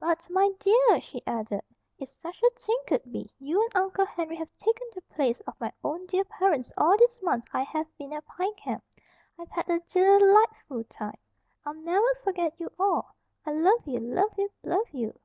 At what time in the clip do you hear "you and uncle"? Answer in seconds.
3.38-4.06